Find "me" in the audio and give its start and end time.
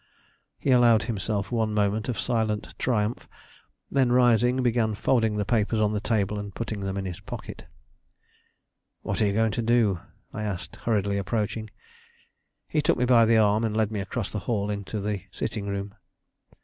12.97-13.05, 13.91-13.99